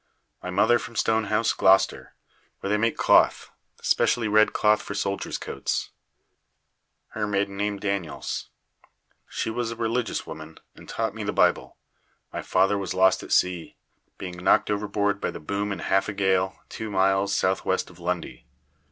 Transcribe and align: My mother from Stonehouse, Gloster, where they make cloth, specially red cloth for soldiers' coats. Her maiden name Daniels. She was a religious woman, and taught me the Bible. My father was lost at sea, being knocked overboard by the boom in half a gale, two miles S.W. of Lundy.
My 0.41 0.49
mother 0.49 0.79
from 0.79 0.95
Stonehouse, 0.95 1.53
Gloster, 1.53 2.15
where 2.59 2.71
they 2.71 2.77
make 2.77 2.97
cloth, 2.97 3.51
specially 3.83 4.27
red 4.27 4.51
cloth 4.51 4.81
for 4.81 4.95
soldiers' 4.95 5.37
coats. 5.37 5.91
Her 7.09 7.27
maiden 7.27 7.55
name 7.55 7.77
Daniels. 7.77 8.49
She 9.29 9.51
was 9.51 9.69
a 9.69 9.75
religious 9.75 10.25
woman, 10.25 10.57
and 10.73 10.89
taught 10.89 11.13
me 11.13 11.23
the 11.23 11.31
Bible. 11.31 11.77
My 12.33 12.41
father 12.41 12.79
was 12.79 12.95
lost 12.95 13.21
at 13.21 13.31
sea, 13.31 13.75
being 14.17 14.43
knocked 14.43 14.71
overboard 14.71 15.21
by 15.21 15.29
the 15.29 15.39
boom 15.39 15.71
in 15.71 15.77
half 15.77 16.09
a 16.09 16.13
gale, 16.13 16.57
two 16.67 16.89
miles 16.89 17.31
S.W. 17.35 17.71
of 17.89 17.99
Lundy. 17.99 18.47